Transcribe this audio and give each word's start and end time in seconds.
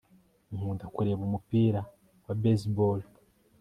nkunda 0.55 0.85
kureba 0.93 1.21
umupira 1.27 1.81
wa 2.25 2.33
baseball 2.41 2.99